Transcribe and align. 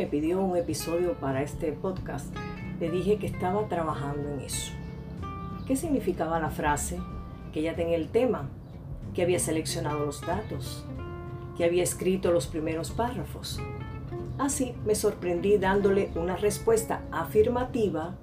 me 0.00 0.06
pidió 0.06 0.40
un 0.40 0.56
episodio 0.56 1.12
para 1.12 1.42
este 1.42 1.72
podcast, 1.72 2.34
le 2.80 2.90
dije 2.90 3.18
que 3.18 3.26
estaba 3.26 3.68
trabajando 3.68 4.30
en 4.30 4.40
eso. 4.40 4.72
¿Qué 5.66 5.76
significaba 5.76 6.40
la 6.40 6.48
frase? 6.48 6.98
Que 7.52 7.60
ya 7.60 7.76
tenía 7.76 7.96
el 7.96 8.08
tema, 8.08 8.48
que 9.12 9.20
había 9.20 9.38
seleccionado 9.38 10.06
los 10.06 10.22
datos, 10.22 10.86
que 11.54 11.66
había 11.66 11.82
escrito 11.82 12.32
los 12.32 12.46
primeros 12.46 12.90
párrafos. 12.92 13.60
Así 14.38 14.74
me 14.86 14.94
sorprendí 14.94 15.58
dándole 15.58 16.10
una 16.14 16.36
respuesta 16.36 17.02
afirmativa, 17.12 18.14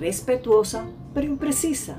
respetuosa, 0.00 0.86
pero 1.14 1.28
imprecisa. 1.28 1.98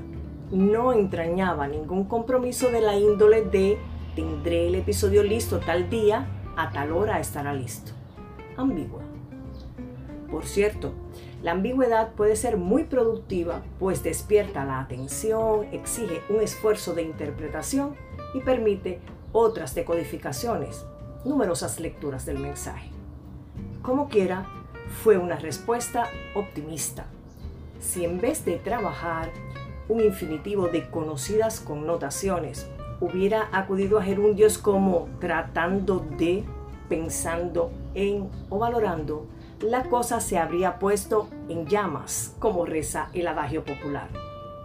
No 0.50 0.92
entrañaba 0.92 1.66
ningún 1.66 2.04
compromiso 2.04 2.70
de 2.70 2.82
la 2.82 2.98
índole 2.98 3.40
de 3.40 3.78
tendré 4.14 4.66
el 4.66 4.74
episodio 4.74 5.22
listo 5.22 5.60
tal 5.60 5.88
día, 5.88 6.26
a 6.58 6.72
tal 6.72 6.92
hora 6.92 7.20
estará 7.20 7.54
listo. 7.54 7.92
Ambigua. 8.58 9.03
Por 10.30 10.46
cierto, 10.46 10.92
la 11.42 11.52
ambigüedad 11.52 12.12
puede 12.14 12.36
ser 12.36 12.56
muy 12.56 12.84
productiva, 12.84 13.62
pues 13.78 14.02
despierta 14.02 14.64
la 14.64 14.80
atención, 14.80 15.66
exige 15.72 16.22
un 16.28 16.40
esfuerzo 16.40 16.94
de 16.94 17.02
interpretación 17.02 17.94
y 18.34 18.40
permite 18.40 19.00
otras 19.32 19.74
decodificaciones, 19.74 20.84
numerosas 21.24 21.80
lecturas 21.80 22.24
del 22.26 22.38
mensaje. 22.38 22.90
Como 23.82 24.08
quiera, 24.08 24.46
fue 25.02 25.18
una 25.18 25.36
respuesta 25.36 26.08
optimista. 26.34 27.06
Si 27.80 28.04
en 28.04 28.20
vez 28.20 28.44
de 28.44 28.56
trabajar 28.56 29.30
un 29.88 30.00
infinitivo 30.00 30.68
de 30.68 30.88
conocidas 30.88 31.60
connotaciones, 31.60 32.66
hubiera 33.00 33.48
acudido 33.52 33.98
a 33.98 34.02
gerundios 34.02 34.56
como 34.56 35.08
tratando 35.20 35.98
de, 36.16 36.44
pensando 36.88 37.70
en 37.94 38.30
o 38.48 38.58
valorando, 38.58 39.26
la 39.64 39.84
cosa 39.84 40.20
se 40.20 40.36
habría 40.36 40.78
puesto 40.78 41.28
en 41.48 41.66
llamas, 41.66 42.34
como 42.38 42.66
reza 42.66 43.08
el 43.14 43.26
adagio 43.26 43.64
popular. 43.64 44.08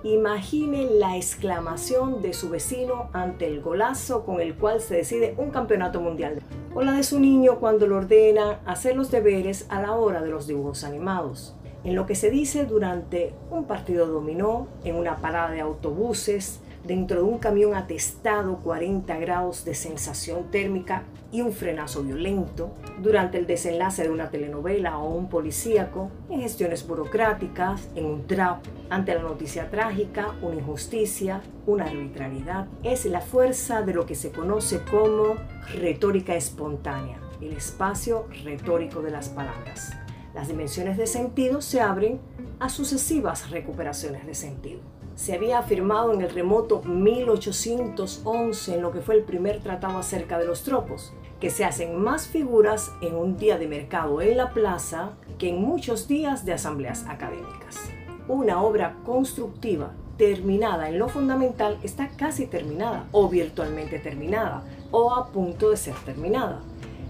Imagine 0.03 0.89
la 0.91 1.15
exclamación 1.15 2.21
de 2.21 2.33
su 2.33 2.49
vecino 2.49 3.09
ante 3.13 3.47
el 3.47 3.61
golazo 3.61 4.25
con 4.25 4.41
el 4.41 4.55
cual 4.55 4.81
se 4.81 4.97
decide 4.97 5.35
un 5.37 5.51
campeonato 5.51 6.01
mundial, 6.01 6.41
o 6.75 6.81
la 6.81 6.91
de 6.91 7.03
su 7.03 7.17
niño 7.19 7.59
cuando 7.59 7.87
le 7.87 7.95
ordena 7.95 8.59
hacer 8.65 8.97
los 8.97 9.09
deberes 9.09 9.65
a 9.69 9.81
la 9.81 9.93
hora 9.93 10.21
de 10.21 10.31
los 10.31 10.47
dibujos 10.47 10.83
animados. 10.83 11.55
En 11.85 11.95
lo 11.95 12.05
que 12.05 12.15
se 12.15 12.29
dice 12.29 12.65
durante 12.65 13.33
un 13.51 13.63
partido 13.65 14.05
dominó, 14.05 14.67
en 14.83 14.95
una 14.95 15.17
parada 15.21 15.51
de 15.51 15.61
autobuses, 15.61 16.59
dentro 16.83 17.17
de 17.17 17.23
un 17.23 17.39
camión 17.39 17.75
atestado 17.75 18.57
40 18.57 19.17
grados 19.17 19.65
de 19.65 19.75
sensación 19.75 20.49
térmica 20.51 21.03
y 21.31 21.41
un 21.41 21.53
frenazo 21.53 22.03
violento, 22.03 22.71
durante 23.01 23.37
el 23.37 23.45
desenlace 23.45 24.03
de 24.03 24.09
una 24.09 24.29
telenovela 24.29 24.97
o 24.97 25.13
un 25.13 25.29
policíaco, 25.29 26.09
en 26.29 26.41
gestiones 26.41 26.87
burocráticas, 26.87 27.87
en 27.95 28.05
un 28.05 28.25
trap, 28.25 28.63
ante 28.89 29.13
la 29.13 29.21
noticia 29.21 29.69
trágica, 29.69 30.33
una 30.41 30.55
injusticia, 30.55 31.41
una 31.67 31.85
arbitrariedad. 31.85 32.67
Es 32.83 33.05
la 33.05 33.21
fuerza 33.21 33.83
de 33.83 33.93
lo 33.93 34.05
que 34.05 34.15
se 34.15 34.31
conoce 34.31 34.81
como 34.89 35.35
retórica 35.75 36.35
espontánea, 36.35 37.19
el 37.41 37.53
espacio 37.53 38.25
retórico 38.43 39.01
de 39.01 39.11
las 39.11 39.29
palabras. 39.29 39.91
Las 40.33 40.47
dimensiones 40.47 40.97
de 40.97 41.05
sentido 41.05 41.61
se 41.61 41.81
abren 41.81 42.19
a 42.59 42.69
sucesivas 42.69 43.51
recuperaciones 43.51 44.25
de 44.25 44.33
sentido 44.33 44.98
se 45.19 45.33
había 45.33 45.59
afirmado 45.59 46.13
en 46.13 46.21
el 46.21 46.29
remoto 46.29 46.81
1811, 46.81 48.75
en 48.75 48.81
lo 48.81 48.93
que 48.93 49.01
fue 49.01 49.15
el 49.15 49.23
primer 49.23 49.59
tratado 49.59 49.97
acerca 49.97 50.39
de 50.39 50.45
los 50.45 50.63
tropos, 50.63 51.11
que 51.41 51.49
se 51.49 51.65
hacen 51.65 52.01
más 52.01 52.29
figuras 52.29 52.93
en 53.01 53.15
un 53.15 53.35
día 53.35 53.57
de 53.57 53.67
mercado 53.67 54.21
en 54.21 54.37
la 54.37 54.53
plaza 54.53 55.11
que 55.37 55.49
en 55.49 55.61
muchos 55.61 56.07
días 56.07 56.45
de 56.45 56.53
asambleas 56.53 57.05
académicas. 57.09 57.89
Una 58.29 58.63
obra 58.63 58.95
constructiva 59.05 59.91
terminada 60.15 60.87
en 60.87 60.97
lo 60.97 61.09
fundamental 61.09 61.77
está 61.83 62.07
casi 62.07 62.45
terminada 62.45 63.09
o 63.11 63.27
virtualmente 63.27 63.99
terminada 63.99 64.63
o 64.89 65.13
a 65.13 65.33
punto 65.33 65.71
de 65.71 65.75
ser 65.75 65.95
terminada. 66.05 66.61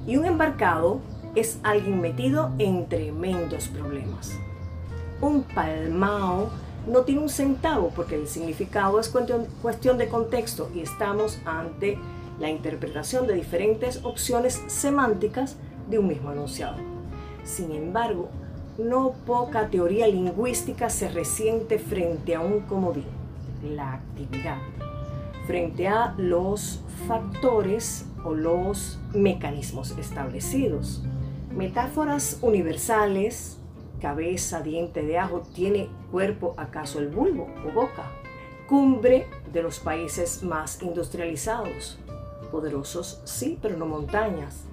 Y 0.07 0.17
un 0.17 0.25
embarcado 0.25 0.99
es 1.35 1.59
alguien 1.61 2.01
metido 2.01 2.49
en 2.57 2.89
tremendos 2.89 3.67
problemas. 3.67 4.35
Un 5.21 5.43
palmao 5.43 6.49
no 6.87 7.01
tiene 7.01 7.21
un 7.21 7.29
centavo 7.29 7.91
porque 7.95 8.15
el 8.15 8.27
significado 8.27 8.99
es 8.99 9.09
cuestión 9.09 9.97
de 9.97 10.07
contexto 10.07 10.69
y 10.73 10.81
estamos 10.81 11.39
ante 11.45 11.97
la 12.39 12.49
interpretación 12.49 13.27
de 13.27 13.35
diferentes 13.35 14.03
opciones 14.03 14.61
semánticas 14.67 15.57
de 15.89 15.99
un 15.99 16.07
mismo 16.07 16.31
enunciado. 16.31 16.77
Sin 17.43 17.71
embargo, 17.71 18.29
no 18.77 19.13
poca 19.25 19.67
teoría 19.67 20.07
lingüística 20.07 20.89
se 20.89 21.09
resiente 21.09 21.79
frente 21.79 22.35
a 22.35 22.41
un 22.41 22.61
comodín, 22.61 23.05
la 23.63 23.93
actividad, 23.93 24.57
frente 25.47 25.87
a 25.87 26.13
los 26.17 26.79
factores 27.07 28.05
o 28.23 28.33
los 28.33 28.99
mecanismos 29.13 29.91
establecidos. 29.97 31.03
Metáforas 31.53 32.37
universales 32.41 33.58
cabeza, 33.99 34.61
diente 34.61 35.03
de 35.03 35.17
ajo, 35.17 35.41
¿tiene 35.53 35.89
cuerpo 36.11 36.53
acaso 36.57 36.99
el 36.99 37.09
bulbo 37.09 37.47
o 37.67 37.71
boca? 37.71 38.11
Cumbre 38.67 39.27
de 39.51 39.63
los 39.63 39.79
países 39.79 40.43
más 40.43 40.81
industrializados. 40.81 41.99
Poderosos, 42.51 43.21
sí, 43.25 43.57
pero 43.61 43.77
no 43.77 43.85
montañas. 43.85 44.65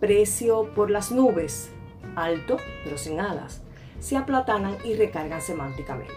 Precio 0.00 0.72
por 0.74 0.90
las 0.90 1.12
nubes. 1.12 1.70
Alto, 2.16 2.56
pero 2.84 2.98
sin 2.98 3.20
alas. 3.20 3.62
Se 4.00 4.16
aplatanan 4.16 4.76
y 4.84 4.94
recargan 4.94 5.40
semánticamente. 5.40 6.14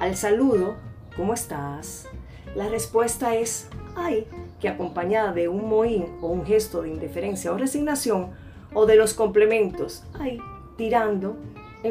Al 0.00 0.16
saludo, 0.16 0.76
¿cómo 1.16 1.34
estás? 1.34 2.08
La 2.54 2.68
respuesta 2.68 3.34
es, 3.34 3.68
ay, 3.94 4.26
que 4.60 4.68
acompañada 4.68 5.32
de 5.32 5.48
un 5.48 5.68
mohín 5.68 6.06
o 6.20 6.28
un 6.28 6.46
gesto 6.46 6.82
de 6.82 6.88
indiferencia 6.88 7.52
o 7.52 7.58
resignación, 7.58 8.30
o 8.72 8.86
de 8.86 8.96
los 8.96 9.14
complementos, 9.14 10.04
ay, 10.18 10.38
tirando, 10.76 11.36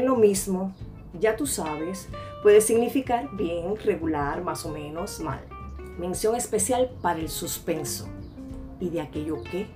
lo 0.04 0.16
mismo, 0.16 0.74
ya 1.20 1.36
tú 1.36 1.48
sabes, 1.48 2.10
puede 2.44 2.62
significar 2.62 3.30
bien, 3.36 3.76
regular, 3.78 4.44
más 4.44 4.66
o 4.66 4.72
menos, 4.72 5.20
mal. 5.20 5.42
Mención 5.98 6.36
especial 6.36 6.92
para 7.02 7.20
el 7.20 7.30
suspenso. 7.30 8.08
¿Y 8.80 8.90
de 8.90 9.02
aquello 9.02 9.42
qué? 9.44 9.68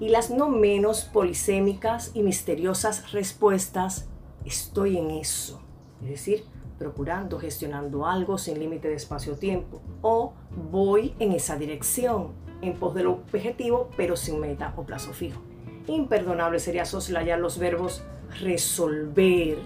Y 0.00 0.08
las 0.08 0.30
no 0.30 0.48
menos 0.48 1.04
polisémicas 1.04 2.10
y 2.14 2.22
misteriosas 2.22 3.12
respuestas, 3.12 4.08
estoy 4.44 4.96
en 4.96 5.10
eso. 5.10 5.60
Es 6.02 6.08
decir, 6.08 6.44
procurando, 6.78 7.38
gestionando 7.38 8.06
algo 8.06 8.38
sin 8.38 8.58
límite 8.58 8.88
de 8.88 8.94
espacio-tiempo. 8.94 9.80
O 10.02 10.32
voy 10.70 11.14
en 11.18 11.32
esa 11.32 11.56
dirección, 11.56 12.32
en 12.62 12.74
pos 12.74 12.94
del 12.94 13.06
objetivo, 13.06 13.90
pero 13.96 14.16
sin 14.16 14.40
meta 14.40 14.74
o 14.76 14.84
plazo 14.84 15.12
fijo. 15.12 15.40
Imperdonable 15.86 16.58
sería 16.58 16.84
soslayar 16.84 17.38
los 17.38 17.58
verbos 17.58 18.02
resolver 18.40 19.58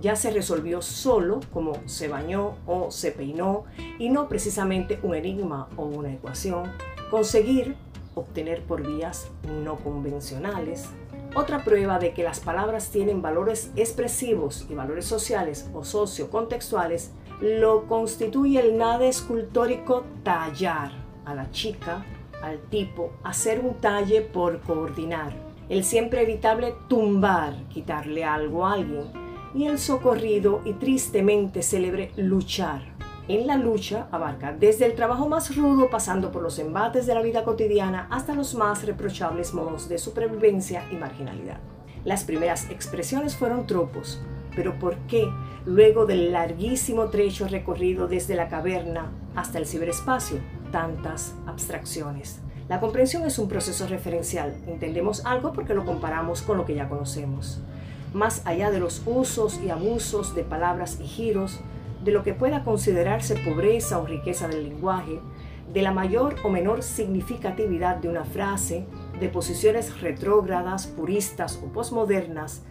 ya 0.00 0.16
se 0.16 0.30
resolvió 0.30 0.82
solo 0.82 1.40
como 1.52 1.74
se 1.86 2.08
bañó 2.08 2.56
o 2.66 2.90
se 2.90 3.12
peinó 3.12 3.64
y 3.98 4.08
no 4.08 4.28
precisamente 4.28 4.98
un 5.02 5.14
enigma 5.14 5.68
o 5.76 5.84
una 5.84 6.12
ecuación. 6.12 6.72
Conseguir 7.10 7.76
obtener 8.14 8.62
por 8.62 8.86
vías 8.86 9.28
no 9.62 9.76
convencionales. 9.76 10.86
Otra 11.34 11.64
prueba 11.64 11.98
de 11.98 12.12
que 12.12 12.22
las 12.22 12.40
palabras 12.40 12.90
tienen 12.90 13.22
valores 13.22 13.70
expresivos 13.76 14.66
y 14.68 14.74
valores 14.74 15.04
sociales 15.04 15.68
o 15.74 15.84
sociocontextuales 15.84 17.10
lo 17.40 17.86
constituye 17.86 18.60
el 18.60 18.78
nada 18.78 19.04
escultórico 19.06 20.04
tallar 20.22 20.92
a 21.24 21.34
la 21.34 21.50
chica, 21.50 22.04
al 22.42 22.60
tipo, 22.68 23.12
hacer 23.24 23.60
un 23.60 23.74
talle 23.80 24.20
por 24.20 24.60
coordinar 24.60 25.53
el 25.68 25.84
siempre 25.84 26.22
evitable 26.22 26.74
tumbar, 26.88 27.54
quitarle 27.68 28.24
algo 28.24 28.66
a 28.66 28.74
alguien, 28.74 29.04
y 29.54 29.66
el 29.66 29.78
socorrido 29.78 30.60
y 30.64 30.72
tristemente 30.74 31.62
célebre 31.62 32.12
luchar. 32.16 32.82
En 33.26 33.46
la 33.46 33.56
lucha 33.56 34.06
abarca 34.10 34.52
desde 34.52 34.84
el 34.84 34.94
trabajo 34.94 35.28
más 35.28 35.56
rudo 35.56 35.88
pasando 35.88 36.30
por 36.30 36.42
los 36.42 36.58
embates 36.58 37.06
de 37.06 37.14
la 37.14 37.22
vida 37.22 37.42
cotidiana 37.42 38.06
hasta 38.10 38.34
los 38.34 38.54
más 38.54 38.84
reprochables 38.84 39.54
modos 39.54 39.88
de 39.88 39.96
supervivencia 39.96 40.84
y 40.90 40.96
marginalidad. 40.96 41.58
Las 42.04 42.24
primeras 42.24 42.68
expresiones 42.70 43.34
fueron 43.34 43.66
tropos, 43.66 44.20
pero 44.54 44.78
¿por 44.78 44.98
qué, 45.06 45.26
luego 45.64 46.04
del 46.04 46.32
larguísimo 46.32 47.08
trecho 47.08 47.48
recorrido 47.48 48.08
desde 48.08 48.34
la 48.34 48.48
caverna 48.48 49.10
hasta 49.34 49.56
el 49.56 49.66
ciberespacio, 49.66 50.38
tantas 50.70 51.34
abstracciones? 51.46 52.43
La 52.68 52.80
comprensión 52.80 53.24
es 53.24 53.38
un 53.38 53.48
proceso 53.48 53.86
referencial. 53.86 54.54
Entendemos 54.66 55.26
algo 55.26 55.52
porque 55.52 55.74
lo 55.74 55.84
comparamos 55.84 56.40
con 56.40 56.56
lo 56.56 56.64
que 56.64 56.74
ya 56.74 56.88
conocemos. 56.88 57.60
Más 58.14 58.40
allá 58.46 58.70
de 58.70 58.80
los 58.80 59.02
usos 59.04 59.60
y 59.60 59.68
abusos 59.68 60.34
de 60.34 60.44
palabras 60.44 60.98
y 61.00 61.04
giros, 61.04 61.60
de 62.02 62.12
lo 62.12 62.22
que 62.22 62.32
pueda 62.32 62.64
considerarse 62.64 63.36
pobreza 63.36 63.98
o 63.98 64.06
riqueza 64.06 64.48
del 64.48 64.64
lenguaje, 64.64 65.20
de 65.72 65.82
la 65.82 65.92
mayor 65.92 66.36
o 66.42 66.48
menor 66.48 66.82
significatividad 66.82 67.96
de 67.96 68.08
una 68.08 68.24
frase, 68.24 68.86
de 69.20 69.28
posiciones 69.28 70.00
retrógradas, 70.00 70.86
puristas 70.86 71.60
o 71.62 71.72
posmodernas, 71.72 72.62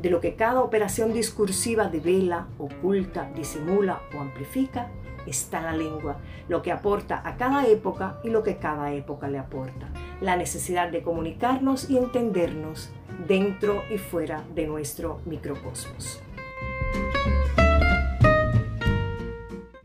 De 0.00 0.10
lo 0.10 0.20
que 0.20 0.36
cada 0.36 0.62
operación 0.62 1.12
discursiva 1.12 1.88
devela, 1.88 2.46
oculta, 2.56 3.32
disimula 3.34 4.00
o 4.16 4.20
amplifica, 4.20 4.92
está 5.28 5.60
la 5.60 5.72
lengua, 5.72 6.16
lo 6.48 6.62
que 6.62 6.72
aporta 6.72 7.22
a 7.24 7.36
cada 7.36 7.66
época 7.66 8.18
y 8.24 8.30
lo 8.30 8.42
que 8.42 8.56
cada 8.56 8.92
época 8.92 9.28
le 9.28 9.38
aporta. 9.38 9.88
La 10.20 10.36
necesidad 10.36 10.90
de 10.90 11.02
comunicarnos 11.02 11.90
y 11.90 11.98
entendernos 11.98 12.90
dentro 13.26 13.82
y 13.90 13.98
fuera 13.98 14.44
de 14.54 14.66
nuestro 14.66 15.20
microcosmos. 15.24 16.22